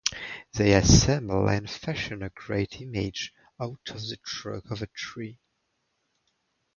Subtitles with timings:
[0.53, 5.37] They assemble and fashion a great image out of the trunk of a tree.